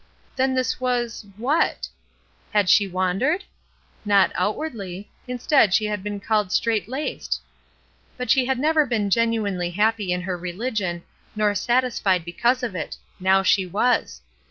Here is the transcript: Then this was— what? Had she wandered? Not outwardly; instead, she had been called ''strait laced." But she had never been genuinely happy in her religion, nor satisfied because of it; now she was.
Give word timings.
Then 0.35 0.55
this 0.55 0.81
was— 0.81 1.27
what? 1.47 1.87
Had 2.53 2.69
she 2.69 2.87
wandered? 2.87 3.43
Not 4.03 4.31
outwardly; 4.33 5.11
instead, 5.27 5.75
she 5.75 5.85
had 5.85 6.01
been 6.01 6.19
called 6.19 6.47
''strait 6.47 6.87
laced." 6.87 7.39
But 8.17 8.31
she 8.31 8.45
had 8.47 8.57
never 8.57 8.87
been 8.87 9.11
genuinely 9.11 9.69
happy 9.69 10.11
in 10.11 10.21
her 10.23 10.37
religion, 10.39 11.03
nor 11.35 11.53
satisfied 11.53 12.25
because 12.25 12.63
of 12.63 12.73
it; 12.73 12.97
now 13.19 13.43
she 13.43 13.67
was. 13.67 14.21